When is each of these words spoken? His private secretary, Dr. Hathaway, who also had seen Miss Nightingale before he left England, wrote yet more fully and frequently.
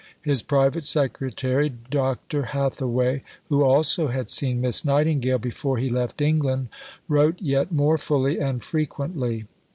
His 0.23 0.41
private 0.41 0.87
secretary, 0.87 1.69
Dr. 1.91 2.41
Hathaway, 2.41 3.21
who 3.49 3.63
also 3.63 4.07
had 4.07 4.31
seen 4.31 4.59
Miss 4.59 4.83
Nightingale 4.83 5.37
before 5.37 5.77
he 5.77 5.91
left 5.91 6.21
England, 6.21 6.69
wrote 7.07 7.39
yet 7.39 7.71
more 7.71 7.99
fully 7.99 8.39
and 8.39 8.63
frequently. 8.63 9.45